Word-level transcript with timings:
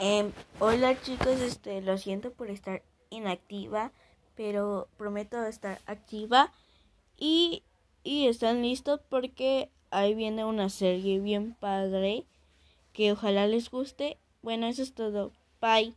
Em, 0.00 0.30
hola 0.60 1.00
chicos, 1.02 1.40
este, 1.40 1.80
lo 1.82 1.98
siento 1.98 2.32
por 2.32 2.50
estar 2.50 2.82
inactiva, 3.10 3.90
pero 4.36 4.86
prometo 4.96 5.44
estar 5.44 5.80
activa 5.86 6.52
y, 7.16 7.64
y 8.04 8.28
están 8.28 8.62
listos 8.62 9.00
porque 9.08 9.70
ahí 9.90 10.14
viene 10.14 10.44
una 10.44 10.68
serie 10.68 11.18
bien 11.18 11.56
padre 11.58 12.26
que 12.92 13.10
ojalá 13.10 13.48
les 13.48 13.70
guste. 13.70 14.18
Bueno, 14.40 14.68
eso 14.68 14.82
es 14.82 14.94
todo. 14.94 15.32
Bye. 15.60 15.94